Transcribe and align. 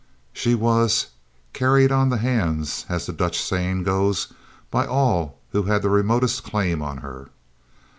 She 0.33 0.55
was 0.55 1.09
"carried 1.53 1.91
on 1.91 2.09
the 2.09 2.17
hands," 2.17 2.87
as 2.89 3.05
the 3.05 3.13
Dutch 3.13 3.39
saying 3.39 3.83
goes, 3.83 4.33
by 4.71 4.87
all 4.87 5.37
who 5.51 5.61
had 5.61 5.83
the 5.83 5.91
remotest 5.91 6.41
claim 6.43 6.81
on 6.81 6.97
her. 7.05 7.29